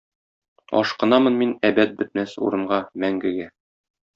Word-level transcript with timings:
Ашкынамын 0.79 1.37
мин 1.43 1.53
әбәд 1.71 1.93
бетмәс 2.01 2.35
урынга, 2.47 2.81
мәңгегә 3.05 3.47